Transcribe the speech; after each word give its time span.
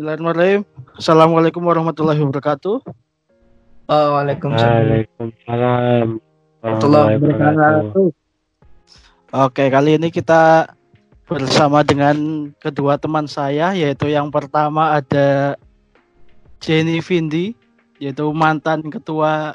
Bismillahirrahmanirrahim. 0.00 0.64
Assalamualaikum 0.96 1.60
warahmatullahi 1.60 2.24
wabarakatuh. 2.24 2.76
Oh, 3.84 4.06
Waalaikumsalam. 4.16 4.80
Waalaikumsalam. 4.80 6.06
Warahmatullahi 6.64 7.20
wabarakatuh. 7.20 8.08
Oke, 9.44 9.68
kali 9.68 10.00
ini 10.00 10.08
kita 10.08 10.72
bersama 11.28 11.84
dengan 11.84 12.48
kedua 12.64 12.96
teman 12.96 13.28
saya, 13.28 13.76
yaitu 13.76 14.08
yang 14.08 14.32
pertama 14.32 14.96
ada 14.96 15.60
Jenny 16.64 17.04
Vindi, 17.04 17.52
yaitu 18.00 18.24
mantan 18.32 18.80
ketua 18.88 19.52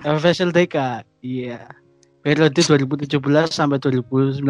FSLDK. 0.00 1.04
Iya. 1.20 1.68
Periode 2.24 2.56
2017 2.56 3.52
sampai 3.52 3.76
2019. 3.76 4.40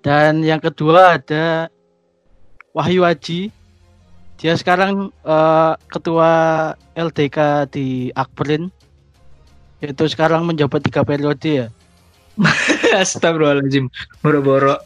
Dan 0.00 0.40
yang 0.40 0.64
kedua 0.64 1.20
ada 1.20 1.68
Wahyu 2.72 3.04
Aji. 3.04 3.52
Dia 4.40 4.56
sekarang 4.58 5.12
eh, 5.22 5.72
ketua 5.92 6.30
LDK 6.96 7.68
di 7.70 8.10
Akprin. 8.16 8.72
Itu 9.78 10.08
sekarang 10.08 10.48
menjabat 10.48 10.82
tiga 10.82 11.04
periode 11.04 11.66
ya. 11.66 11.66
Astagfirullahaladzim. 13.02 13.92
Boro-boro. 14.24 14.80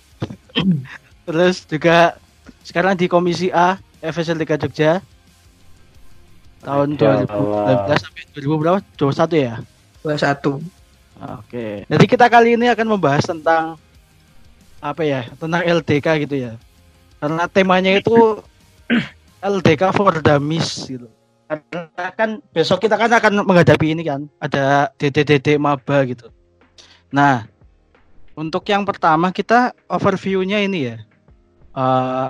Terus 1.27 1.63
juga 1.67 2.19
sekarang 2.67 2.99
di 2.99 3.07
Komisi 3.07 3.49
A 3.55 3.79
FSLDK 4.03 4.67
Jogja 4.67 4.99
tahun 6.67 6.99
Masya 6.99 7.31
2019 7.31 8.03
sampai 8.03 8.23
2000 8.35 8.61
berapa? 8.61 8.79
21 8.99 9.47
ya. 9.47 9.55
21. 10.03 10.59
Oke. 11.39 11.67
Jadi 11.87 12.05
kita 12.11 12.27
kali 12.27 12.59
ini 12.59 12.67
akan 12.69 12.87
membahas 12.99 13.25
tentang 13.25 13.79
apa 14.83 15.03
ya? 15.07 15.31
Tentang 15.39 15.63
LDK 15.63 16.07
gitu 16.27 16.37
ya. 16.51 16.53
Karena 17.21 17.45
temanya 17.49 17.93
itu 17.97 18.41
LDK 19.43 19.83
for 19.93 20.13
Dummies 20.21 20.85
gitu. 20.87 21.09
Karena 21.47 22.07
kan 22.19 22.43
besok 22.51 22.83
kita 22.83 22.99
kan 22.99 23.11
akan 23.11 23.47
menghadapi 23.47 23.95
ini 23.95 24.03
kan, 24.03 24.27
ada 24.43 24.91
DDDD 24.99 25.63
maba 25.63 26.03
gitu. 26.03 26.27
Nah, 27.15 27.47
untuk 28.35 28.67
yang 28.69 28.83
pertama 28.83 29.31
kita 29.31 29.73
overview-nya 29.87 30.61
ini 30.67 30.93
ya. 30.93 30.97
Eh, 31.77 32.29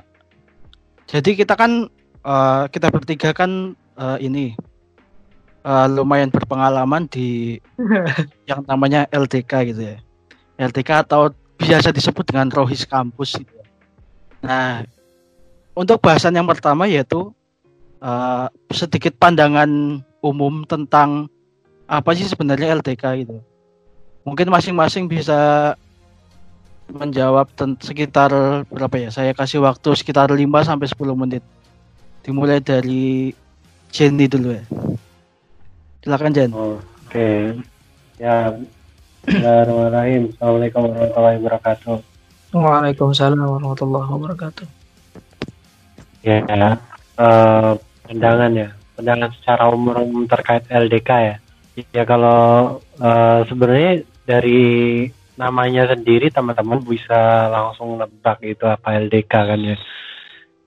jadi 1.10 1.30
kita 1.34 1.54
kan 1.58 1.90
eh, 2.22 2.64
kita 2.70 2.88
bertiga 2.94 3.34
kan 3.34 3.74
eh, 3.98 4.18
ini 4.22 4.54
eh, 5.64 5.86
lumayan 5.90 6.30
berpengalaman 6.30 7.10
di 7.10 7.58
yang 8.50 8.62
namanya 8.68 9.10
LDK 9.10 9.52
gitu 9.74 9.82
ya. 9.82 9.98
LDK 10.60 11.08
atau 11.08 11.34
biasa 11.56 11.90
disebut 11.90 12.22
dengan 12.28 12.52
Rohis 12.52 12.84
Kampus 12.86 13.40
gitu. 13.40 13.50
ya. 13.50 13.65
Nah, 14.46 14.86
untuk 15.74 15.98
bahasan 15.98 16.38
yang 16.38 16.46
pertama 16.46 16.86
yaitu 16.86 17.34
eh, 17.98 18.46
sedikit 18.70 19.18
pandangan 19.18 20.00
umum 20.22 20.62
tentang 20.64 21.26
apa 21.86 22.14
sih 22.14 22.26
sebenarnya 22.26 22.78
LDK 22.78 23.26
gitu. 23.26 23.42
Mungkin 24.26 24.50
masing-masing 24.50 25.06
bisa 25.06 25.74
menjawab 26.90 27.50
sekitar 27.82 28.30
berapa 28.70 28.94
ya? 28.98 29.10
Saya 29.10 29.34
kasih 29.34 29.62
waktu 29.62 29.94
sekitar 29.94 30.30
5 30.30 30.42
sampai 30.66 30.86
10 30.86 31.14
menit. 31.14 31.42
Dimulai 32.26 32.58
dari 32.58 33.30
Jenny 33.90 34.26
dulu 34.26 34.54
ya. 34.54 34.64
Silakan 36.02 36.34
Jen. 36.34 36.50
Oke. 36.54 37.54
Ya. 38.18 38.54
Bismillahirrahmanirrahim. 39.26 40.22
Assalamualaikum 40.34 40.80
warahmatullahi 40.90 41.38
wabarakatuh. 41.42 42.15
Waalaikumsalam 42.54 43.42
warahmatullahi 43.42 44.06
wabarakatuh. 44.06 44.66
Ya. 46.22 46.42
eh, 46.46 47.72
pandangan 48.06 48.52
ya. 48.54 48.68
Pandangan 48.94 49.30
secara 49.34 49.66
umum 49.74 50.30
terkait 50.30 50.62
LDK 50.70 51.10
ya. 51.10 51.36
Ya 51.90 52.04
kalau 52.06 52.78
eh, 53.02 53.40
sebenarnya 53.50 54.06
dari 54.22 54.62
namanya 55.36 55.92
sendiri 55.92 56.30
teman-teman 56.30 56.80
bisa 56.86 57.50
langsung 57.50 57.98
nebak 57.98 58.40
itu 58.46 58.62
apa 58.62 58.94
LDK 58.94 59.32
kan 59.32 59.60
ya. 59.60 59.76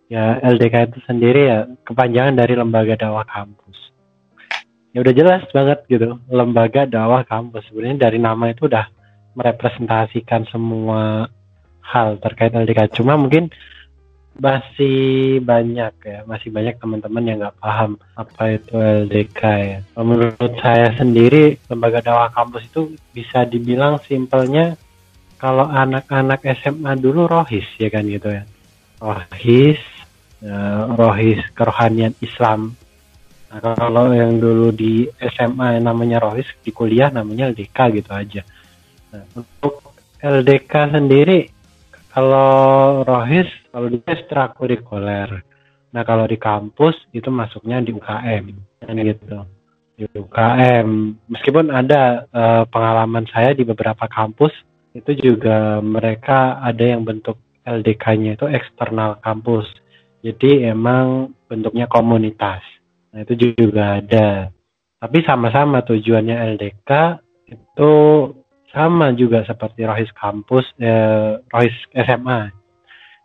Ya 0.10 0.24
LDK 0.44 0.92
itu 0.92 1.00
sendiri 1.08 1.42
ya 1.48 1.60
kepanjangan 1.88 2.36
dari 2.36 2.60
Lembaga 2.60 3.00
Dakwah 3.00 3.24
Kampus. 3.24 3.78
Ya 4.92 5.06
udah 5.06 5.14
jelas 5.14 5.44
banget 5.54 5.80
gitu, 5.88 6.18
Lembaga 6.28 6.84
Dakwah 6.84 7.24
Kampus. 7.24 7.64
Sebenarnya 7.72 8.10
dari 8.10 8.20
nama 8.20 8.52
itu 8.52 8.68
udah 8.68 8.90
merepresentasikan 9.38 10.50
semua 10.50 11.30
hal 11.90 12.22
terkait 12.22 12.54
LDK. 12.54 12.94
Cuma 12.94 13.18
mungkin 13.18 13.50
masih 14.40 15.42
banyak 15.44 15.94
ya, 16.00 16.20
masih 16.24 16.48
banyak 16.54 16.80
teman-teman 16.80 17.28
yang 17.28 17.38
nggak 17.44 17.60
paham 17.60 18.00
apa 18.16 18.56
itu 18.56 18.74
LDK 18.78 19.42
ya. 19.44 19.80
Menurut 20.00 20.54
saya 20.64 20.96
sendiri, 20.96 21.60
lembaga 21.68 22.00
dakwah 22.00 22.32
kampus 22.32 22.64
itu 22.72 22.96
bisa 23.12 23.44
dibilang 23.44 24.00
simpelnya 24.08 24.80
kalau 25.36 25.68
anak-anak 25.68 26.40
SMA 26.64 26.96
dulu 26.96 27.28
rohis 27.28 27.68
ya 27.76 27.92
kan 27.92 28.08
gitu 28.08 28.32
ya. 28.32 28.44
Rohis, 29.04 29.82
eh, 30.44 30.82
rohis 30.96 31.44
kerohanian 31.52 32.16
Islam. 32.24 32.76
Nah, 33.50 33.60
kalau 33.76 34.14
yang 34.14 34.40
dulu 34.40 34.72
di 34.72 35.10
SMA 35.20 35.84
namanya 35.84 36.22
rohis, 36.22 36.48
di 36.64 36.72
kuliah 36.72 37.12
namanya 37.12 37.52
LDK 37.52 37.78
gitu 37.98 38.12
aja. 38.14 38.42
Nah, 39.12 39.26
untuk 39.36 39.90
LDK 40.22 40.96
sendiri 40.96 41.59
kalau 42.14 43.02
rohis 43.06 43.50
kalau 43.70 43.88
dia 43.90 44.02
ekstrakurikuler 44.10 45.46
nah 45.90 46.06
kalau 46.06 46.30
di 46.30 46.38
kampus 46.38 46.94
itu 47.14 47.30
masuknya 47.34 47.82
di 47.82 47.94
UKM 47.94 48.46
kan 48.84 48.96
gitu. 48.98 49.38
Di 50.00 50.06
UKM 50.16 50.88
meskipun 51.28 51.70
ada 51.74 52.26
eh, 52.30 52.64
pengalaman 52.72 53.28
saya 53.30 53.52
di 53.52 53.68
beberapa 53.68 54.08
kampus 54.08 54.54
itu 54.96 55.12
juga 55.18 55.84
mereka 55.84 56.58
ada 56.64 56.82
yang 56.82 57.06
bentuk 57.06 57.38
LDK-nya 57.68 58.40
itu 58.40 58.46
eksternal 58.50 59.22
kampus. 59.22 59.70
Jadi 60.26 60.66
emang 60.66 61.32
bentuknya 61.46 61.86
komunitas. 61.86 62.64
Nah 63.14 63.24
itu 63.24 63.54
juga 63.56 64.02
ada. 64.02 64.50
Tapi 65.00 65.24
sama-sama 65.24 65.86
tujuannya 65.86 66.58
LDK 66.58 66.92
itu 67.48 67.92
sama 68.70 69.14
juga 69.18 69.42
seperti 69.46 69.86
Rohis 69.86 70.12
kampus, 70.14 70.66
eh, 70.78 71.42
Rohis 71.50 71.76
SMA. 71.94 72.54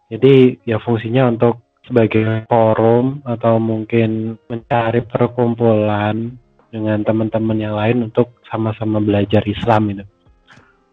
Jadi 0.09 0.61
ya 0.65 0.81
fungsinya 0.81 1.29
untuk 1.29 1.65
sebagai 1.85 2.49
forum 2.49 3.21
atau 3.29 3.61
mungkin 3.61 4.41
mencari 4.49 5.05
perkumpulan 5.05 6.33
dengan 6.73 7.05
teman-teman 7.05 7.59
yang 7.61 7.77
lain 7.77 8.09
untuk 8.11 8.41
sama-sama 8.49 8.99
belajar 8.99 9.45
Islam 9.45 9.93
itu. 9.95 10.05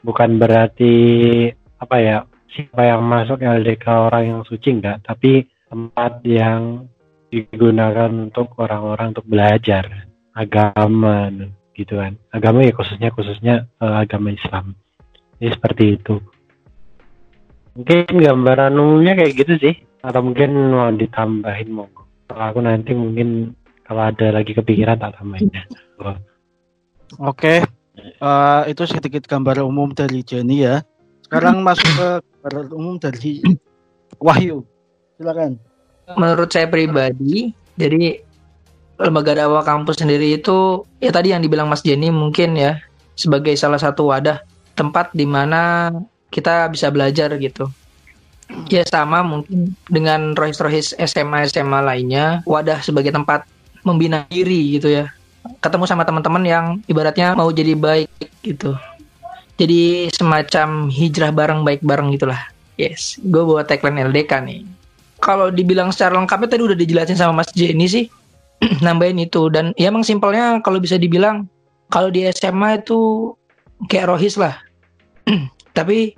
Bukan 0.04 0.38
berarti 0.38 0.96
apa 1.80 1.98
ya 1.98 2.18
siapa 2.52 2.84
yang 2.84 3.02
masuk 3.08 3.40
LDK 3.40 3.86
orang 4.12 4.24
yang 4.28 4.42
suci 4.44 4.70
enggak, 4.76 5.02
tapi 5.08 5.48
tempat 5.72 6.20
yang 6.28 6.92
digunakan 7.32 8.12
untuk 8.12 8.60
orang-orang 8.60 9.16
untuk 9.16 9.26
belajar 9.26 9.88
agama 10.36 11.32
gitu 11.82 11.98
kan. 11.98 12.16
Agama 12.32 12.62
ya 12.64 12.74
khususnya 12.74 13.10
khususnya 13.12 13.56
eh, 13.82 13.96
agama 14.06 14.32
Islam. 14.34 14.78
Jadi 15.42 15.50
seperti 15.58 15.84
itu. 15.98 16.16
Mungkin 17.74 18.22
gambaran 18.22 18.78
umumnya 18.78 19.18
kayak 19.18 19.34
gitu 19.36 19.54
sih. 19.58 19.76
Atau 20.02 20.22
mungkin 20.26 20.54
mau 20.74 20.90
ditambahin 20.94 21.70
monggo. 21.70 22.06
Kalau 22.30 22.44
aku 22.54 22.60
nanti 22.62 22.94
mungkin 22.94 23.58
kalau 23.86 24.08
ada 24.08 24.32
lagi 24.32 24.56
kepikiran 24.56 24.98
tak 24.98 25.20
tambahin 25.20 25.52
Oh, 26.02 26.18
Oke, 27.30 27.62
eh, 28.00 28.62
itu 28.72 28.84
sedikit 28.88 29.28
gambar 29.28 29.62
umum 29.62 29.94
dari 29.94 30.24
Jenny 30.26 30.66
ya. 30.66 30.82
Sekarang 31.28 31.62
masuk 31.62 31.86
ke 31.86 32.10
gambar 32.42 32.74
umum 32.74 32.96
dari 32.98 33.44
Wahyu. 34.18 34.66
Silakan. 35.20 35.60
Menurut 36.18 36.50
saya 36.50 36.68
pribadi, 36.68 37.54
jadi 37.78 38.20
lembaga 39.02 39.34
dakwah 39.34 39.66
kampus 39.66 40.00
sendiri 40.00 40.38
itu 40.38 40.86
ya 41.02 41.10
tadi 41.10 41.34
yang 41.34 41.42
dibilang 41.42 41.68
Mas 41.68 41.82
Jenny 41.82 42.14
mungkin 42.14 42.54
ya 42.54 42.78
sebagai 43.18 43.58
salah 43.58 43.82
satu 43.82 44.14
wadah 44.14 44.42
tempat 44.78 45.12
di 45.12 45.26
mana 45.26 45.92
kita 46.32 46.72
bisa 46.72 46.88
belajar 46.90 47.34
gitu. 47.38 47.68
Ya 48.68 48.84
sama 48.84 49.24
mungkin 49.24 49.76
dengan 49.88 50.36
rohis-rohis 50.36 50.92
SMA 50.98 51.48
SMA 51.48 51.80
lainnya, 51.84 52.44
wadah 52.44 52.84
sebagai 52.84 53.12
tempat 53.12 53.48
membina 53.88 54.28
diri 54.28 54.76
gitu 54.76 54.92
ya. 54.92 55.08
Ketemu 55.64 55.88
sama 55.88 56.04
teman-teman 56.04 56.44
yang 56.44 56.66
ibaratnya 56.86 57.34
mau 57.34 57.48
jadi 57.52 57.76
baik 57.76 58.12
gitu. 58.44 58.76
Jadi 59.56 60.12
semacam 60.12 60.92
hijrah 60.92 61.32
bareng 61.32 61.62
baik 61.64 61.82
bareng 61.86 62.12
gitulah. 62.12 62.42
Yes, 62.76 63.22
gue 63.22 63.44
bawa 63.46 63.64
tagline 63.64 64.10
LDK 64.10 64.32
nih. 64.44 64.66
Kalau 65.22 65.54
dibilang 65.54 65.94
secara 65.94 66.18
lengkapnya 66.18 66.50
tadi 66.50 66.66
udah 66.66 66.78
dijelasin 66.78 67.14
sama 67.14 67.46
Mas 67.46 67.54
Jenny 67.54 67.86
sih, 67.86 68.10
nambahin 68.86 69.22
itu 69.22 69.50
dan 69.50 69.74
ya 69.76 69.90
emang 69.90 70.06
simpelnya 70.06 70.62
kalau 70.62 70.78
bisa 70.78 70.96
dibilang 70.96 71.50
kalau 71.92 72.14
di 72.14 72.24
SMA 72.30 72.82
itu 72.82 73.34
kayak 73.90 74.14
rohis 74.14 74.38
lah. 74.38 74.56
Tapi 75.78 76.14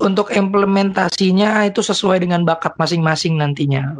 untuk 0.00 0.32
implementasinya 0.32 1.64
itu 1.68 1.80
sesuai 1.80 2.24
dengan 2.24 2.42
bakat 2.42 2.74
masing-masing 2.80 3.38
nantinya. 3.38 3.96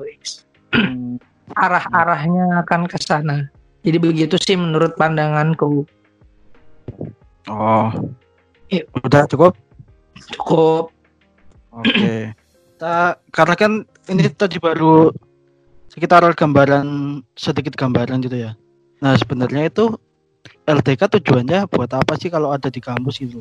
Arah-arahnya 1.63 2.67
akan 2.67 2.91
ke 2.91 2.99
sana. 3.01 3.49
Jadi 3.87 3.97
begitu 4.03 4.35
sih 4.43 4.59
menurut 4.59 4.99
pandanganku. 4.99 5.87
Oh. 7.47 7.89
Iya. 8.67 8.83
Udah 8.99 9.31
cukup? 9.31 9.55
Cukup 10.35 10.91
Oke. 11.77 12.33
Kita 12.33 13.21
karena 13.33 13.55
kan 13.57 13.73
ini 14.09 14.25
tadi 14.33 14.57
baru 14.57 15.13
sekitar 15.97 16.21
gambaran 16.37 16.87
sedikit 17.33 17.73
gambaran 17.73 18.21
gitu 18.21 18.37
ya. 18.37 18.53
Nah, 19.01 19.17
sebenarnya 19.17 19.73
itu 19.73 19.97
LDK 20.69 21.09
tujuannya 21.19 21.65
buat 21.73 21.89
apa 21.97 22.21
sih 22.21 22.29
kalau 22.29 22.53
ada 22.53 22.69
di 22.69 22.85
kampus 22.85 23.25
gitu? 23.25 23.41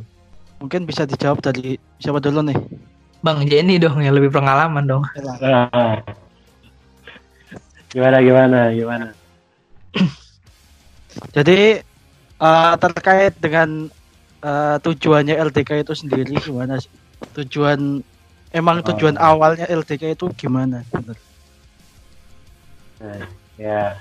Mungkin 0.64 0.88
bisa 0.88 1.04
dijawab 1.04 1.44
dari 1.44 1.76
siapa 2.00 2.24
dulu 2.24 2.40
nih? 2.48 2.56
Bang 3.20 3.44
Jenny 3.44 3.76
dong 3.76 4.00
yang 4.00 4.16
lebih 4.16 4.32
pengalaman 4.32 4.88
dong. 4.88 5.04
Ah. 5.44 6.00
Gimana 7.92 8.24
gimana 8.24 8.60
gimana? 8.72 9.08
Jadi 11.36 11.84
eh, 12.40 12.74
terkait 12.80 13.36
dengan 13.36 13.92
eh, 14.40 14.76
tujuannya 14.80 15.36
LDK 15.52 15.84
itu 15.84 15.92
sendiri 15.92 16.40
gimana 16.40 16.80
sih? 16.80 16.92
Tujuan 17.36 18.00
emang 18.56 18.80
Oh. 18.80 18.96
tujuan 18.96 19.20
awalnya 19.20 19.68
LDK 19.68 20.16
itu 20.16 20.32
gimana? 20.40 20.88
Bener. 20.88 21.20
Nah, 23.00 23.28
ya 23.60 24.00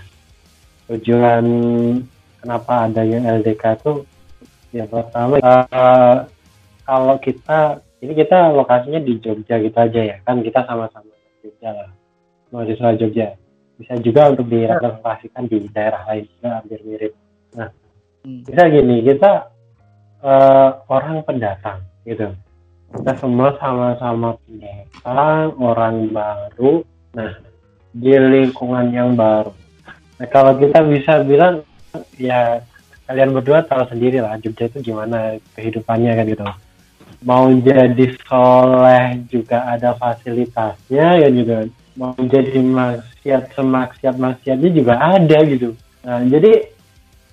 tujuan 0.87 1.45
kenapa 2.39 2.87
adanya 2.87 3.41
LDK 3.41 3.81
itu 3.81 3.93
ya 4.71 4.85
pertama 4.87 5.41
eh, 5.41 6.17
kalau 6.85 7.17
kita 7.19 7.81
ini 8.05 8.13
kita 8.13 8.53
lokasinya 8.53 9.01
di 9.01 9.17
Jogja 9.19 9.57
gitu 9.59 9.79
aja 9.81 10.01
ya. 10.05 10.17
Kan 10.23 10.45
kita 10.45 10.63
sama-sama 10.69 11.09
di 11.09 11.49
Jogja 11.49 11.71
lah 11.73 11.91
mahasiswa 12.53 12.95
Jogja. 13.01 13.29
Bisa 13.75 13.99
juga 13.99 14.31
untuk 14.31 14.47
direpresentasikan 14.47 15.51
di 15.51 15.67
daerah 15.73 16.07
lain 16.07 16.25
juga 16.31 16.49
hampir 16.61 16.81
mirip. 16.85 17.13
Hmm. 17.55 18.41
bisa 18.43 18.67
gini 18.67 19.05
kita 19.05 19.53
eh, 20.23 20.71
orang 20.87 21.25
pendatang 21.25 21.83
gitu. 22.07 22.31
Kita 22.95 23.13
semua 23.19 23.59
sama-sama 23.59 24.39
pendatang 24.47 25.59
orang 25.59 26.13
baru. 26.15 26.85
Nah 27.15 27.54
di 27.95 28.11
lingkungan 28.11 28.91
yang 28.91 29.15
baru. 29.15 29.55
Nah 30.19 30.27
kalau 30.27 30.59
kita 30.59 30.83
bisa 30.83 31.23
bilang 31.23 31.63
ya 32.19 32.59
kalian 33.07 33.31
berdua 33.31 33.63
tahu 33.63 33.87
sendiri 33.87 34.19
lah 34.19 34.35
Jogja 34.43 34.67
itu 34.67 34.83
gimana 34.83 35.39
kehidupannya 35.55 36.13
kan 36.19 36.27
gitu. 36.27 36.45
Mau 37.25 37.49
jadi 37.55 38.07
soleh 38.27 39.23
juga 39.31 39.65
ada 39.71 39.95
fasilitasnya 39.95 41.23
ya 41.23 41.29
gitu 41.31 41.71
mau 41.95 42.15
jadi 42.19 42.59
maksiat 42.59 43.55
semaksiat 43.55 44.19
maksiatnya 44.19 44.71
juga 44.75 44.99
ada 44.99 45.39
gitu. 45.47 45.79
Nah 46.03 46.27
jadi 46.27 46.75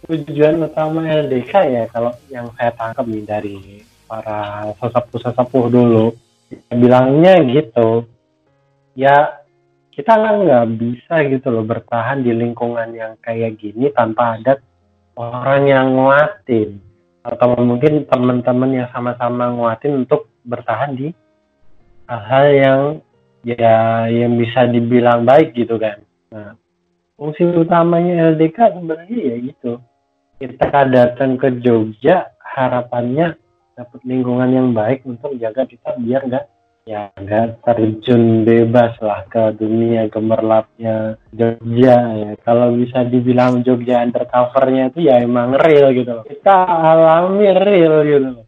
tujuan 0.05 0.61
utama 0.61 1.05
LDK 1.05 1.53
ya 1.69 1.83
kalau 1.89 2.13
yang 2.29 2.49
saya 2.57 2.73
tangkap 2.73 3.05
nih 3.09 3.23
dari 3.25 3.57
para 4.05 4.69
sesepuh-sesepuh 4.77 5.65
dulu 5.69 6.13
ya 6.49 6.73
bilangnya 6.77 7.33
gitu 7.47 8.05
ya 8.97 9.40
kita 9.91 10.15
nggak 10.15 10.65
bisa 10.79 11.15
gitu 11.27 11.51
loh 11.51 11.67
bertahan 11.67 12.23
di 12.23 12.31
lingkungan 12.31 12.95
yang 12.95 13.19
kayak 13.19 13.59
gini 13.59 13.91
tanpa 13.91 14.39
ada 14.39 14.57
orang 15.19 15.67
yang 15.67 15.87
nguatin. 15.99 16.79
Atau 17.21 17.53
mungkin 17.61 18.09
teman-teman 18.09 18.71
yang 18.81 18.89
sama-sama 18.89 19.51
nguatin 19.53 20.07
untuk 20.07 20.31
bertahan 20.47 20.97
di 20.97 21.13
hal-hal 22.09 22.47
yang 22.49 22.81
ya 23.45 24.09
yang 24.09 24.39
bisa 24.39 24.65
dibilang 24.65 25.27
baik 25.27 25.53
gitu 25.53 25.77
kan. 25.77 26.01
Nah 26.33 26.57
fungsi 27.19 27.45
utamanya 27.45 28.33
LDK 28.33 28.57
sebenarnya 28.73 29.17
ya 29.19 29.35
gitu. 29.53 29.77
Kita 30.41 30.89
datang 30.89 31.37
ke 31.37 31.61
Jogja 31.61 32.33
harapannya 32.41 33.37
dapat 33.77 34.01
lingkungan 34.01 34.49
yang 34.49 34.73
baik 34.73 35.05
untuk 35.05 35.37
jaga 35.37 35.69
kita 35.69 35.93
biar 36.01 36.25
nggak 36.25 36.45
ya 36.85 37.13
nggak 37.13 37.61
terjun 37.61 38.41
bebas 38.41 38.97
lah 38.99 39.21
ke 39.29 39.53
dunia 39.57 40.09
gemerlapnya 40.09 41.15
Jogja 41.29 41.97
ya. 42.17 42.31
Kalau 42.41 42.73
bisa 42.73 43.05
dibilang 43.05 43.61
Jogja 43.61 44.01
undercovernya 44.01 44.89
itu 44.93 45.05
ya 45.05 45.21
emang 45.21 45.53
real 45.57 45.93
gitu 45.93 46.11
loh. 46.21 46.25
Kita 46.25 46.65
alami 46.65 47.47
real 47.53 47.95
gitu 48.05 48.29
loh. 48.41 48.45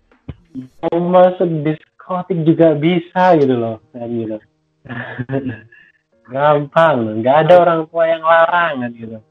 Mau 0.86 0.98
masuk 1.10 1.50
diskotik 1.66 2.40
juga 2.46 2.74
bisa 2.74 3.38
gitu 3.38 3.56
loh 3.58 3.78
kan 3.94 4.10
gitu. 4.10 4.38
Gampang 6.34 7.22
nggak 7.22 7.38
ada 7.48 7.54
orang 7.62 7.82
tua 7.92 8.04
yang 8.10 8.24
larang 8.26 8.74
kan 8.82 8.92
gitu. 8.94 9.18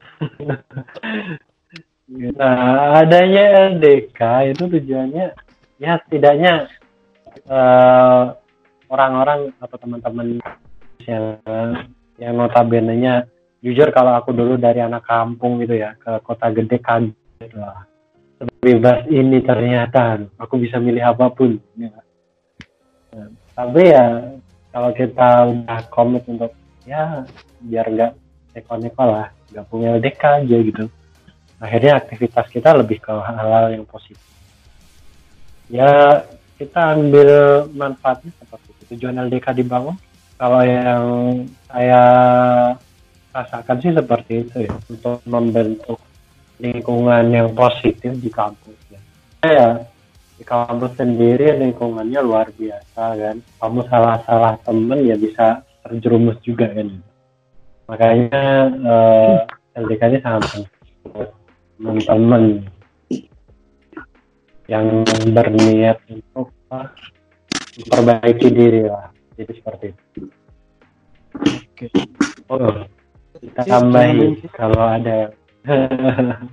Nah, 2.13 3.01
adanya 3.01 3.73
LDK 3.73 4.53
itu 4.53 4.69
tujuannya 4.69 5.33
ya 5.81 5.97
setidaknya 6.05 6.69
eh, 7.49 8.23
orang-orang 8.93 9.49
atau 9.57 9.77
teman-teman 9.81 10.37
yang 11.09 11.41
yang 12.21 12.33
notabene-nya 12.37 13.25
jujur 13.65 13.89
kalau 13.89 14.13
aku 14.13 14.29
dulu 14.29 14.61
dari 14.61 14.85
anak 14.85 15.01
kampung 15.09 15.57
gitu 15.65 15.81
ya 15.81 15.97
ke 15.97 16.21
kota 16.21 16.53
gede 16.53 16.77
kaget 16.77 17.51
lah. 17.57 17.89
Bebas 18.61 19.07
ini 19.09 19.39
ternyata 19.41 20.19
aku 20.37 20.61
bisa 20.61 20.77
milih 20.77 21.01
apa 21.01 21.33
pun 21.33 21.57
ya. 21.79 21.89
Tapi 23.57 23.81
ya 23.89 24.35
kalau 24.69 24.91
kita 24.93 25.29
udah 25.49 25.79
komit 25.89 26.23
untuk 26.29 26.53
ya 26.85 27.25
biar 27.63 27.85
nggak 27.89 28.11
neko-neko 28.53 29.03
lah 29.05 29.27
nggak 29.49 29.65
punya 29.71 29.97
LDK 29.97 30.23
aja 30.43 30.57
gitu. 30.59 30.85
Akhirnya 31.63 32.03
aktivitas 32.03 32.51
kita 32.51 32.75
lebih 32.75 32.99
ke 32.99 33.13
hal-hal 33.15 33.71
yang 33.71 33.87
positif. 33.87 34.19
Ya 35.71 36.21
kita 36.59 36.99
ambil 36.99 37.31
manfaatnya 37.71 38.35
seperti 38.35 38.72
tujuan 38.91 39.19
LDK 39.27 39.63
dibangun 39.63 39.95
kalau 40.37 40.59
yang 40.65 41.03
saya 41.71 42.03
rasakan 43.33 43.77
sih 43.81 43.91
seperti 43.95 44.33
itu 44.45 44.57
ya. 44.67 44.73
Untuk 44.91 45.23
membentuk 45.23 45.99
lingkungan 46.61 47.33
yang 47.33 47.49
positif 47.55 48.13
di 48.19 48.29
kampus 48.29 48.77
ya. 48.93 49.01
ya 49.43 49.69
di 50.37 50.43
kampus 50.45 50.97
sendiri 50.97 51.57
lingkungannya 51.63 52.19
luar 52.21 52.51
biasa 52.53 53.03
kan. 53.17 53.37
Kamu 53.39 53.79
salah-salah 53.89 54.59
temen 54.67 54.99
ya 55.05 55.15
bisa 55.17 55.65
terjerumus 55.85 56.37
juga 56.45 56.69
kan. 56.69 56.89
Makanya 57.87 58.43
eh, 58.83 59.37
LDK 59.79 60.01
ini 60.11 60.19
sangat 60.21 60.67
teman-teman 61.77 62.63
yang 64.71 65.03
berniat 65.35 65.99
untuk 66.07 66.47
memperbaiki 67.81 68.47
diri 68.53 68.81
lah 68.85 69.09
jadi 69.39 69.51
seperti 69.57 69.85
itu 69.93 70.21
Oke. 71.73 71.89
oh, 72.53 72.85
kita 73.41 73.61
tambahin 73.65 74.37
gimana, 74.37 74.53
kalau 74.53 74.81
ada 74.85 75.17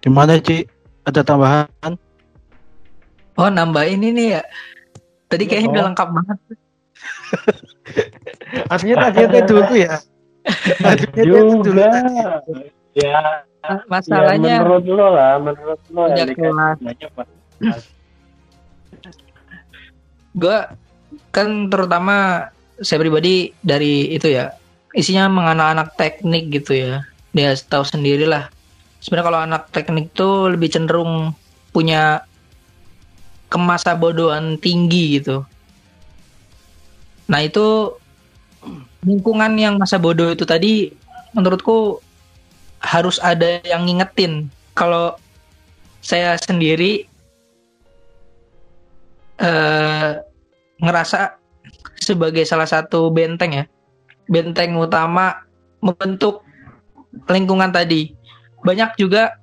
Gimana 0.00 0.40
Ci? 0.40 0.64
Ada 1.04 1.20
tambahan? 1.20 1.92
Oh 3.36 3.48
nambah 3.52 3.84
ini 3.84 4.08
nih 4.12 4.26
ya. 4.36 4.42
Tadi 5.28 5.44
kayaknya 5.44 5.68
Oh. 5.68 5.72
udah 5.76 5.84
lengkap 5.92 6.08
banget. 6.08 6.38
Artinya 8.72 8.96
tadi 9.04 9.18
itu 9.28 9.38
dulu 9.44 9.74
ya. 9.76 9.94
Artinya 10.88 11.20
itu 11.20 11.28
dulu. 11.28 11.60
juga 11.60 11.84
ya 12.96 13.44
Masalahnya 13.86 14.56
ya 14.56 14.60
menurut 14.64 14.84
lo 14.88 15.06
lah 15.12 15.36
menurut 15.36 15.80
lo 15.92 16.08
kelas. 16.08 17.84
Gue 20.36 20.58
kan 21.34 21.48
terutama 21.66 22.48
saya 22.80 23.02
pribadi 23.02 23.52
dari 23.60 24.14
itu 24.14 24.30
ya 24.30 24.54
isinya 24.94 25.30
mengenai 25.30 25.74
anak 25.78 25.94
teknik 25.94 26.50
gitu 26.50 26.72
ya. 26.74 27.06
Dia 27.30 27.54
tahu 27.54 27.86
sendiri 27.86 28.26
lah. 28.26 28.50
Sebenarnya 28.98 29.26
kalau 29.26 29.40
anak 29.40 29.62
teknik 29.70 30.10
tuh 30.12 30.50
lebih 30.50 30.70
cenderung 30.70 31.32
punya 31.70 32.26
kemasa 33.50 33.94
bodohan 33.94 34.58
tinggi 34.58 35.18
gitu. 35.18 35.46
Nah 37.30 37.40
itu 37.42 37.94
lingkungan 39.06 39.54
yang 39.56 39.78
masa 39.78 39.96
bodoh 39.96 40.34
itu 40.34 40.42
tadi 40.42 40.90
menurutku 41.32 42.02
harus 42.82 43.22
ada 43.22 43.62
yang 43.62 43.86
ngingetin. 43.86 44.50
Kalau 44.74 45.14
saya 46.02 46.34
sendiri 46.38 47.09
eh 49.40 50.20
ngerasa 50.80 51.36
sebagai 52.00 52.44
salah 52.44 52.68
satu 52.68 53.08
benteng 53.12 53.52
ya. 53.52 53.64
Benteng 54.30 54.76
utama 54.76 55.44
membentuk 55.80 56.44
lingkungan 57.26 57.72
tadi. 57.72 58.12
Banyak 58.60 58.96
juga 58.96 59.36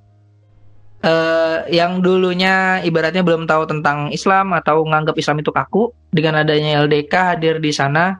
eh, 1.01 1.65
yang 1.73 2.01
dulunya 2.01 2.81
ibaratnya 2.81 3.21
belum 3.21 3.45
tahu 3.45 3.69
tentang 3.69 4.09
Islam 4.09 4.53
atau 4.53 4.85
nganggap 4.85 5.17
Islam 5.17 5.41
itu 5.41 5.51
kaku 5.53 5.93
dengan 6.09 6.41
adanya 6.41 6.81
LDK 6.85 7.13
hadir 7.37 7.61
di 7.61 7.69
sana 7.73 8.17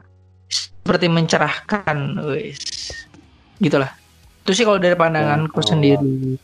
seperti 0.50 1.10
mencerahkan 1.10 2.22
wis. 2.32 2.90
Gitulah. 3.58 3.90
Itu 4.46 4.54
sih 4.54 4.64
kalau 4.64 4.78
dari 4.80 4.94
pandanganku 4.96 5.58
Oh. 5.58 5.66
sendiri. 5.66 6.38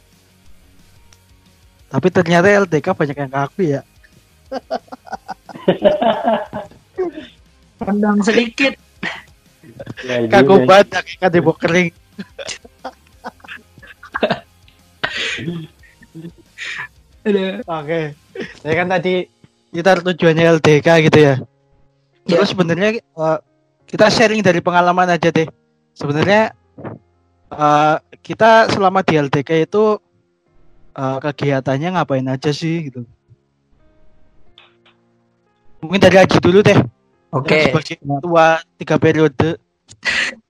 Tapi 1.89 2.09
ternyata 2.11 2.51
LDK 2.51 2.91
banyak 2.91 3.17
yang 3.17 3.33
kaku 3.33 3.61
ya. 3.79 3.81
pandang 7.81 8.19
sedikit 8.23 8.75
Ya, 10.05 10.29
Kaku 10.29 10.69
banget 10.69 11.03
kan 11.19 11.31
di 11.33 11.41
kering. 11.41 11.91
Oke. 17.65 18.01
Saya 18.61 18.75
kan 18.77 18.89
tadi 18.93 19.15
kita 19.75 19.91
tujuannya 20.05 20.45
LDK 20.61 20.89
gitu 21.11 21.19
ya. 21.19 21.35
Ya. 22.25 22.39
Terus 22.39 22.53
sebenarnya 22.53 23.01
eh, 23.01 23.39
kita 23.89 24.07
sharing 24.13 24.45
dari 24.45 24.61
pengalaman 24.63 25.11
aja 25.11 25.33
deh. 25.33 25.49
Sebenarnya 25.97 26.55
eh, 27.51 27.97
kita 28.23 28.71
selama 28.71 29.03
di 29.03 29.19
LDK 29.19 29.67
itu 29.67 29.99
eh, 30.95 31.19
kegiatannya 31.19 31.89
ngapain 31.99 32.29
aja 32.29 32.53
sih 32.53 32.93
gitu. 32.93 33.03
Mungkin 35.85 36.01
dari 36.01 36.17
Haji 36.17 36.39
dulu 36.41 36.65
deh. 36.65 36.81
oke 37.35 37.61
Sebagai 37.69 38.01
tua 38.25 38.57
tiga 38.81 38.97
periode. 38.97 39.61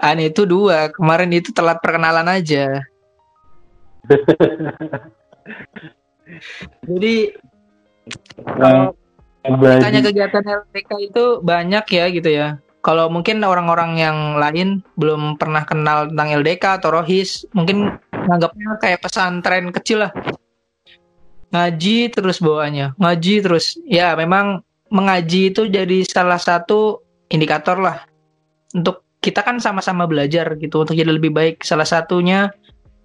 An 0.00 0.16
itu 0.16 0.48
dua 0.48 0.88
kemarin 0.88 1.28
itu 1.28 1.52
telat 1.52 1.76
perkenalan 1.84 2.24
aja 2.24 2.88
jadi 6.88 7.36
kalau 8.40 8.96
Bagi- 9.40 9.84
tanya 9.84 10.00
kegiatan 10.04 10.44
LPK 10.44 10.90
itu 11.12 11.24
banyak 11.40 11.84
ya 11.88 12.04
gitu 12.12 12.28
ya. 12.28 12.60
Kalau 12.80 13.12
mungkin 13.12 13.44
orang-orang 13.44 14.00
yang 14.00 14.16
lain 14.40 14.80
belum 14.96 15.36
pernah 15.36 15.68
kenal 15.68 16.08
tentang 16.08 16.28
LDK 16.40 16.80
atau 16.80 16.96
Rohis, 16.96 17.44
mungkin 17.52 18.00
nganggapnya 18.08 18.80
kayak 18.80 19.04
pesantren 19.04 19.68
kecil 19.72 20.08
lah. 20.08 20.12
Ngaji 21.50 22.14
terus 22.14 22.38
bawaannya, 22.38 22.94
ngaji 22.94 23.34
terus. 23.42 23.74
Ya 23.86 24.14
memang 24.14 24.62
mengaji 24.90 25.50
itu 25.50 25.66
jadi 25.66 26.06
salah 26.06 26.38
satu 26.38 27.02
indikator 27.30 27.78
lah 27.78 28.06
untuk 28.74 29.02
kita 29.20 29.42
kan 29.42 29.60
sama-sama 29.60 30.06
belajar 30.06 30.54
gitu 30.56 30.82
untuk 30.82 30.94
jadi 30.94 31.10
lebih 31.10 31.34
baik. 31.34 31.66
Salah 31.66 31.86
satunya 31.86 32.54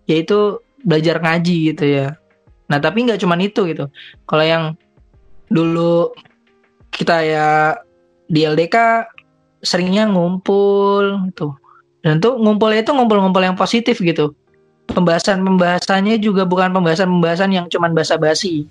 yaitu 0.06 0.62
belajar 0.86 1.18
ngaji 1.20 1.74
gitu 1.74 1.86
ya. 1.86 2.08
Nah 2.70 2.78
tapi 2.78 3.06
nggak 3.06 3.20
cuman 3.22 3.40
itu 3.42 3.66
gitu. 3.70 3.90
Kalau 4.30 4.46
yang 4.46 4.64
dulu 5.50 6.14
kita 6.94 7.18
ya 7.26 7.50
di 8.30 8.46
LDK 8.46 9.06
seringnya 9.66 10.06
ngumpul 10.10 11.30
gitu. 11.34 11.58
Dan 12.06 12.22
tuh 12.22 12.38
ngumpulnya 12.38 12.86
itu 12.86 12.94
ngumpul-ngumpul 12.94 13.42
yang 13.42 13.58
positif 13.58 13.98
gitu. 13.98 14.38
Pembahasan-pembahasannya 14.92 16.22
juga 16.22 16.46
bukan 16.46 16.72
pembahasan-pembahasan 16.76 17.52
yang 17.52 17.66
cuman 17.68 17.92
basa-basi. 17.98 18.70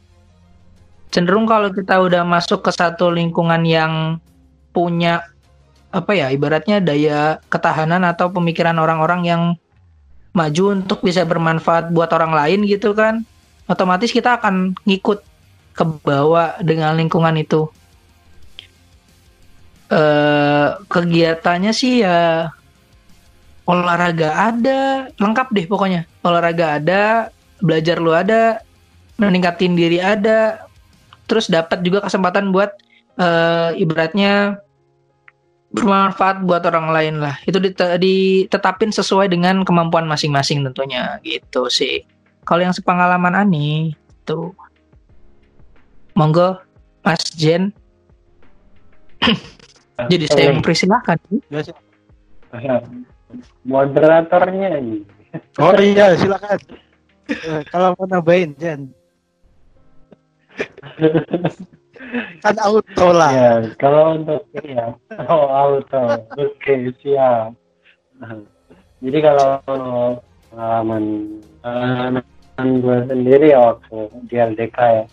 Cenderung 1.14 1.47
kalau 1.47 1.71
kita 1.71 2.02
udah 2.02 2.26
masuk 2.26 2.66
ke 2.66 2.71
satu 2.75 3.11
lingkungan 3.11 3.62
yang 3.62 4.18
punya 4.75 5.23
apa 5.94 6.11
ya 6.11 6.35
ibaratnya 6.35 6.83
daya 6.83 7.38
ketahanan 7.47 8.02
atau 8.02 8.26
pemikiran 8.35 8.75
orang-orang 8.83 9.23
yang 9.23 9.42
maju 10.35 10.75
untuk 10.75 11.06
bisa 11.06 11.23
bermanfaat 11.23 11.94
buat 11.94 12.11
orang 12.11 12.35
lain 12.35 12.66
gitu 12.66 12.90
kan 12.90 13.23
otomatis 13.71 14.11
kita 14.11 14.42
akan 14.42 14.75
ngikut 14.83 15.23
ke 15.75 15.85
bawah 16.02 16.59
dengan 16.62 16.99
lingkungan 16.99 17.38
itu. 17.38 17.71
Eh 19.90 20.68
kegiatannya 20.90 21.71
sih 21.71 22.02
ya 22.02 22.50
olahraga 23.64 24.52
ada, 24.52 25.09
lengkap 25.16 25.49
deh 25.52 25.66
pokoknya. 25.68 26.04
Olahraga 26.25 26.80
ada, 26.80 27.02
belajar 27.61 27.97
lu 28.00 28.12
ada, 28.12 28.61
meningkatin 29.16 29.76
diri 29.76 30.00
ada, 30.00 30.68
terus 31.25 31.49
dapat 31.49 31.80
juga 31.80 32.04
kesempatan 32.04 32.52
buat 32.52 32.71
eh 33.14 33.71
ibaratnya 33.78 34.59
bermanfaat 35.75 36.47
buat 36.47 36.62
orang 36.66 36.88
lain 36.90 37.14
lah. 37.23 37.35
Itu 37.47 37.59
dite- 37.59 37.99
ditetapin 37.99 38.94
sesuai 38.94 39.26
dengan 39.30 39.66
kemampuan 39.66 40.06
masing-masing 40.06 40.62
tentunya 40.71 41.18
gitu 41.26 41.66
sih. 41.66 42.06
Kalau 42.44 42.62
yang 42.62 42.76
sepengalaman 42.76 43.35
Ani 43.35 43.97
tuh 44.23 44.54
monggo 46.14 46.62
Mas 47.02 47.26
Jen 47.35 47.75
jadi 50.12 50.25
saya 50.30 50.49
mempersilahkan 50.54 51.18
Biasa. 51.50 51.73
Moderatornya 53.67 54.71
ini. 54.81 55.00
Oh 55.59 55.75
iya, 55.79 56.14
silakan. 56.14 56.59
Kalau 57.73 57.97
mau 57.99 58.07
nambahin, 58.07 58.55
Jen. 58.61 58.93
kan 62.45 62.57
auto 62.62 63.09
lah. 63.11 63.33
Ya, 63.33 63.53
kalau 63.81 64.21
untuk 64.21 64.47
ya, 64.62 64.95
oh 65.26 65.47
auto, 65.50 66.23
oke 66.38 66.75
siap. 67.03 67.57
Jadi 69.03 69.19
kalau 69.21 69.59
pengalaman 70.53 71.05
pengalaman 71.61 72.69
gue 72.79 72.99
sendiri 73.11 73.47
ya 73.50 73.75
waktu 73.75 73.99
di 74.31 74.37
LDK 74.38 74.79
ya, 74.79 75.05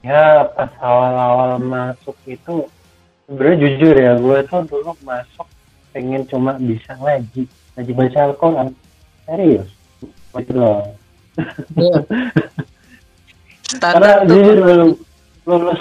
ya 0.00 0.24
pas 0.56 0.72
awal-awal 0.80 1.60
masuk 1.60 2.16
itu 2.24 2.64
sebenarnya 3.28 3.56
jujur 3.60 3.94
ya, 3.94 4.12
gue 4.16 4.38
tuh 4.48 4.62
dulu 4.64 4.96
masuk 5.04 5.46
pengen 5.92 6.24
cuma 6.28 6.56
bisa 6.56 6.96
ngaji, 6.96 7.44
ngaji 7.76 7.92
baca 7.92 8.18
Al-Quran, 8.32 8.68
serius, 9.28 9.68
gitu 10.40 10.52
loh. 10.56 10.80
karena 13.76 14.08
standar 14.16 14.24
tuh 14.24 14.28
jujur 14.32 14.56
belum 14.64 14.90
lulus. 15.44 15.80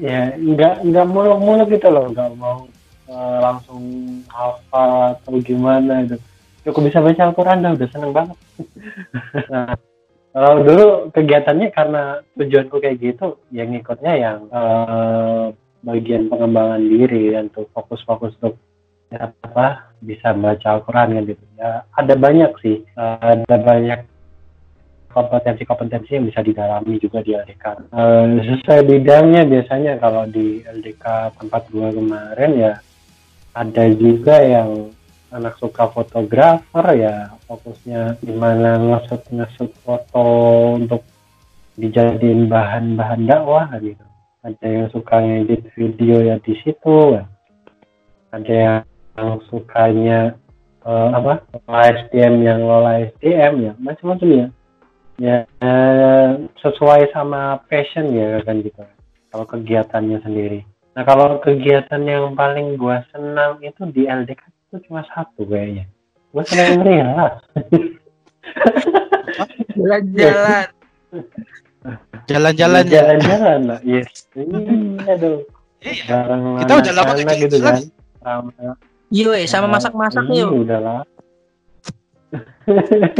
Ya 0.00 0.32
nggak 0.36 0.84
nggak 0.84 1.06
muluk-muluk 1.08 1.68
gitu 1.72 1.88
loh. 1.92 2.12
Nggak 2.12 2.30
mau 2.36 2.68
eh, 3.08 3.38
langsung 3.40 3.82
hafal 4.28 5.16
atau 5.16 5.40
gimana 5.40 6.04
itu. 6.04 6.16
Cukup 6.64 6.92
bisa 6.92 7.00
baca 7.00 7.32
Al-Quran 7.32 7.64
dah 7.64 7.72
udah 7.76 7.88
seneng 7.88 8.12
banget. 8.12 8.36
Nah 9.50 9.74
kalau 10.30 10.62
dulu 10.62 10.86
kegiatannya 11.10 11.74
karena 11.74 12.22
tujuanku 12.38 12.78
kayak 12.78 13.02
gitu 13.02 13.34
ya 13.50 13.66
ngikutnya 13.66 14.12
yang 14.14 14.38
eh, 14.46 15.44
bagian 15.82 16.30
pengembangan 16.30 16.82
diri 16.86 17.34
dan 17.34 17.50
tuh 17.50 17.66
fokus-fokus 17.74 18.36
untuk 18.38 18.54
apa 19.18 19.90
bisa 19.98 20.30
baca 20.32 20.78
Al-Quran 20.78 21.08
kan 21.18 21.24
gitu 21.26 21.44
ya 21.58 21.82
ada 21.98 22.14
banyak 22.14 22.52
sih 22.62 22.76
eh, 22.86 23.16
ada 23.18 23.56
banyak 23.58 24.00
kompetensi-kompetensi 25.10 26.14
yang 26.14 26.30
bisa 26.30 26.40
didalami 26.40 26.94
juga 27.02 27.18
di 27.18 27.34
LDK. 27.34 27.64
Eh, 27.90 28.26
sesuai 28.46 28.80
bidangnya 28.86 29.42
biasanya 29.42 29.98
kalau 29.98 30.22
di 30.30 30.62
LDK 30.62 31.34
tempat 31.34 31.66
gua 31.74 31.90
kemarin 31.90 32.52
ya 32.54 32.74
ada 33.50 33.84
juga 33.90 34.38
yang 34.38 34.94
anak 35.34 35.58
suka 35.58 35.90
fotografer 35.90 36.86
ya 36.94 37.34
fokusnya 37.46 38.18
gimana 38.22 38.78
ngesut 38.78 39.22
ngesut 39.30 39.70
foto 39.82 40.26
untuk 40.78 41.02
dijadiin 41.78 42.46
bahan-bahan 42.46 43.26
dakwah 43.26 43.66
gitu. 43.82 44.02
Ada 44.40 44.66
yang 44.66 44.86
suka 44.94 45.20
ngedit 45.20 45.68
video 45.74 46.22
ya 46.22 46.36
di 46.40 46.54
situ. 46.62 47.18
Ada 48.30 48.52
yang 48.54 48.89
sukanya 49.48 50.34
eh, 50.84 51.08
apa? 51.14 51.44
SDM 51.68 52.34
yang 52.44 52.60
lola 52.64 53.04
SDM 53.14 53.54
ya 53.60 53.72
macam-macam 53.78 54.28
ya. 54.28 54.46
Ya 55.20 55.44
sesuai 56.64 57.12
sama 57.12 57.60
passion 57.68 58.08
ya 58.16 58.40
kan 58.40 58.64
gitu. 58.64 58.80
Kalau 59.30 59.44
kegiatannya 59.44 60.18
sendiri. 60.24 60.64
Nah 60.96 61.04
kalau 61.04 61.38
kegiatan 61.44 62.02
yang 62.02 62.32
paling 62.34 62.80
gua 62.80 63.04
senang 63.12 63.60
itu 63.60 63.84
di 63.92 64.08
LDK 64.08 64.42
itu 64.48 64.76
cuma 64.88 65.04
satu 65.12 65.44
kayaknya. 65.44 65.84
Gua 66.32 66.42
senang 66.48 66.80
relax 66.86 67.34
jalan-jalan. 69.76 70.66
Jalan-jalan 72.28 72.84
ya. 72.86 72.92
jalan-jalan 72.92 73.60
lah. 73.66 73.80
Yes 73.82 74.28
iya 74.36 75.14
dong. 75.16 75.42
Iya. 75.80 76.04
bareng 76.06 76.42
Kita 76.64 76.72
udah 76.76 76.92
lama 76.92 77.12
gitu 77.36 77.56
jalan. 77.58 77.64
kan. 77.64 77.76
Sama 78.20 78.72
Yo, 79.10 79.34
eh, 79.34 79.42
sama 79.44 79.66
masak-masak 79.68 80.22
Iya, 80.26 80.46
yuk. 80.46 80.62
udah 80.64 80.78
lah. 80.78 81.02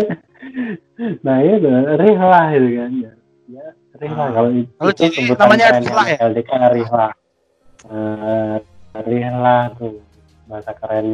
nah 1.27 1.37
itu 1.43 1.67
rihla 1.99 2.41
itu 2.55 2.69
kan 2.79 2.91
ya. 2.95 3.13
Ya, 3.51 3.67
rihla 3.99 4.23
Ah. 4.23 4.31
kalau 4.31 4.51
itu, 4.53 4.71
Kalau 4.73 4.91
itu 4.91 5.01
jadi 5.03 5.15
sebutan 5.19 5.43
namanya 5.43 5.67
keren 5.67 5.83
rihla 5.83 6.03
ya? 6.07 6.17
LDK 6.23 6.51
rihla. 6.71 7.09
Eh, 7.91 8.57
rihla 9.03 9.57
tuh 9.75 9.93
bahasa 10.47 10.73
keren. 10.79 11.07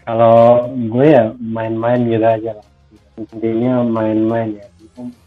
Kalau 0.00 0.36
gue 0.70 1.06
ya 1.06 1.24
main-main 1.38 2.00
gitu 2.04 2.24
aja 2.24 2.50
lah. 2.54 2.66
Intinya 3.14 3.80
main-main 3.82 4.56
ya. 4.56 4.66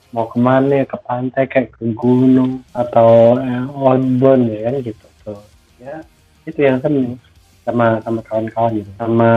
Mau 0.10 0.26
ke 0.26 0.40
mana 0.40 0.72
ya 0.74 0.86
ke 0.86 0.98
pantai 0.98 1.46
kayak 1.46 1.70
ke 1.72 1.86
gunung 1.94 2.66
atau 2.72 3.38
eh, 3.38 3.62
outbound 3.70 4.48
ya 4.48 4.60
kan 4.66 4.80
gitu 4.80 5.06
tuh 5.20 5.38
ya 5.78 6.00
itu 6.48 6.64
yang 6.64 6.80
seneng 6.80 7.20
sama 7.68 8.00
sama 8.00 8.24
kawan-kawan 8.24 8.80
gitu. 8.80 8.92
Sama 8.96 9.32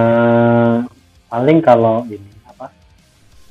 paling 1.26 1.58
kalau 1.58 2.06
ini 2.06 2.30
apa 2.46 2.70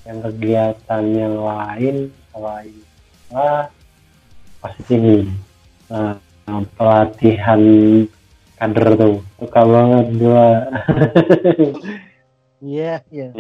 yang 0.08 0.24
kegiatan 0.24 1.04
yang 1.12 1.36
lain 1.36 1.96
selain 2.32 2.80
wah 3.28 3.68
pasti 4.64 4.96
ini. 4.96 5.28
Nah, 5.92 6.16
pelatihan 6.80 7.62
kader 8.56 8.88
tuh 8.96 9.20
suka 9.36 9.62
banget 9.68 10.06
gua. 10.16 10.48
Iya, 12.60 13.00
iya. 13.08 13.32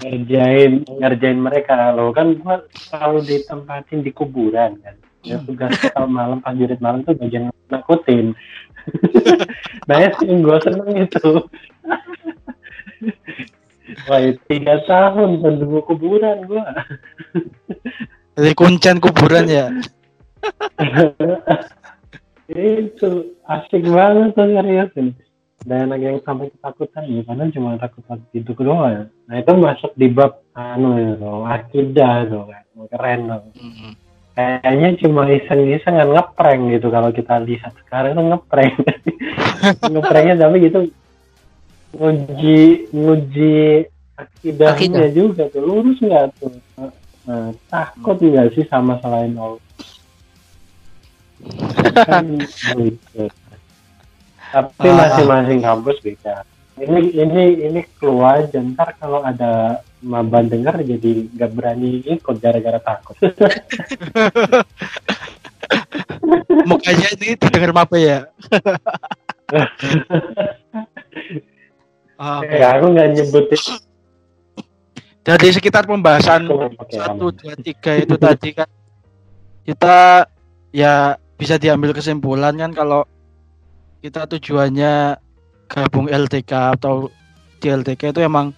ngerjain 0.00 0.80
ngerjain 0.88 1.36
mereka. 1.36 1.92
Lo 1.92 2.16
kan 2.16 2.32
gua 2.40 2.64
selalu 2.72 3.28
ditempatin 3.28 4.00
di 4.00 4.08
kuburan 4.08 4.80
kan. 4.80 4.96
Ya 5.20 5.36
tugas 5.44 5.76
kalau 5.92 6.08
malam 6.08 6.40
pas 6.40 6.56
jurit 6.56 6.80
malam 6.80 7.04
tuh 7.04 7.12
bagian 7.12 7.52
nakutin 7.68 8.32
nah 9.88 9.98
itu 10.04 10.22
yang 10.28 10.40
gue 10.44 10.58
seneng 10.64 10.90
itu 11.04 11.28
wah 14.08 14.20
itu 14.20 14.40
tiga 14.48 14.74
tahun 14.84 15.40
penduduk 15.40 15.84
kuburan 15.88 16.44
gua 16.44 16.64
Jadi 18.38 18.54
kuncen 18.54 19.02
kuburan 19.02 19.50
ya. 19.50 19.66
itu 22.46 23.10
asik 23.50 23.82
banget 23.82 24.30
tuh 24.38 24.46
serius 24.46 24.90
ini 24.94 25.12
dan 25.66 25.90
anak 25.90 25.98
yang 26.00 26.16
sampai 26.22 26.48
ketakutan 26.54 27.04
ya 27.10 27.20
karena 27.26 27.50
cuma 27.50 27.76
takut 27.82 28.06
itu 28.30 28.54
doang 28.56 28.88
ya. 28.88 29.02
nah 29.26 29.36
itu 29.42 29.52
masuk 29.58 29.92
di 29.98 30.06
bab 30.06 30.38
anu 30.54 30.96
ya 30.96 31.12
tuh 31.18 31.42
akidah 31.44 32.14
tuh 32.30 32.42
kan 32.46 32.64
keren 32.94 33.20
tuh 33.26 33.42
Mm-mm. 33.58 33.92
Kayaknya 34.38 34.94
cuma 35.02 35.26
iseng-iseng 35.26 35.98
kan 35.98 36.08
ngeprank 36.14 36.62
gitu 36.70 36.94
kalau 36.94 37.10
kita 37.10 37.42
lihat 37.42 37.74
sekarang 37.82 38.14
itu 38.14 38.22
ngeprank. 38.22 38.74
Ngepranknya 39.90 40.34
tapi 40.38 40.56
gitu 40.62 40.80
nguji 41.98 42.60
nguji 42.94 43.58
akidahnya 44.14 45.10
Akidah. 45.10 45.10
juga 45.10 45.42
tuh 45.50 45.62
lurus 45.66 45.98
nggak 45.98 46.38
tuh? 46.38 46.54
Nah, 47.26 47.50
takut 47.66 48.14
nggak 48.22 48.54
sih 48.54 48.62
sama 48.70 49.02
selain 49.02 49.34
Allah? 49.34 49.62
Kan 52.06 52.38
gitu. 52.78 53.26
tapi 54.54 54.88
masing-masing 54.88 55.60
kampus 55.66 55.98
beda. 55.98 56.46
Ini 56.78 57.00
ini 57.10 57.42
ini 57.68 57.80
keluar 57.98 58.46
aja. 58.46 58.62
Ntar 58.62 58.94
kalau 59.02 59.26
ada 59.26 59.82
maba 60.02 60.42
dengar 60.46 60.78
jadi 60.82 61.26
nggak 61.34 61.50
berani 61.54 62.02
ikut 62.06 62.36
gara-gara 62.38 62.78
takut 62.78 63.16
Mukanya 66.68 67.08
ini 67.16 67.36
didengar 67.36 67.72
apa 67.76 67.96
ya? 67.96 68.18
Oke. 72.18 72.56
ya 72.56 72.76
aku 72.76 72.86
nggak 72.92 73.08
nyebutin 73.16 73.62
Dari 75.24 75.48
sekitar 75.52 75.84
pembahasan 75.84 76.48
satu 76.88 77.32
dua 77.36 77.54
tiga 77.60 77.92
itu 78.00 78.16
tadi 78.16 78.56
kan 78.56 78.68
kita 79.68 80.24
ya 80.72 81.20
bisa 81.36 81.60
diambil 81.60 81.92
kesimpulan 81.92 82.56
kan 82.56 82.72
kalau 82.72 83.04
kita 84.00 84.24
tujuannya 84.24 85.20
gabung 85.68 86.08
LTK 86.08 86.80
atau 86.80 87.12
di 87.60 87.68
LTK 87.68 88.16
itu 88.16 88.20
emang 88.24 88.56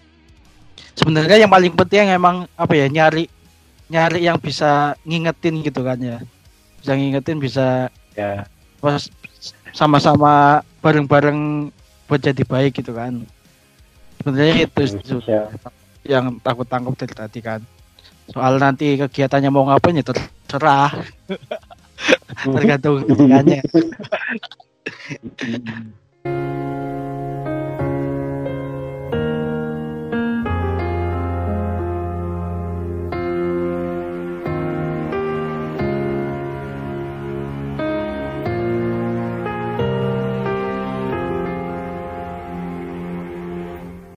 sebenarnya 0.94 1.46
yang 1.46 1.50
paling 1.50 1.74
penting 1.74 2.11
emang 2.11 2.46
apa 2.55 2.74
ya 2.74 2.87
nyari 2.90 3.26
nyari 3.90 4.22
yang 4.22 4.38
bisa 4.38 4.94
ngingetin 5.03 5.66
gitu 5.66 5.83
kan 5.83 5.98
ya. 5.98 6.22
Bisa 6.81 6.94
ngingetin 6.94 7.38
bisa 7.42 7.90
ya. 8.14 8.46
pas 8.81 9.11
sama-sama 9.74 10.64
bareng-bareng 10.81 11.70
buat 12.07 12.22
jadi 12.22 12.42
baik 12.46 12.83
gitu 12.83 12.94
kan. 12.94 13.26
Sebenarnya 14.22 14.68
itu 14.68 14.83
itu 14.98 15.16
ya. 15.26 15.50
yang 16.07 16.38
takut 16.40 16.66
tangkap 16.70 16.94
dari 16.96 17.14
tadi 17.14 17.40
kan. 17.42 17.61
Soal 18.31 18.62
nanti 18.62 18.94
kegiatannya 18.94 19.50
mau 19.50 19.66
ngapain 19.66 19.98
ya 19.98 20.07
terserah. 20.07 20.94
Tergantung 22.57 23.05
kegiatannya 23.05 23.61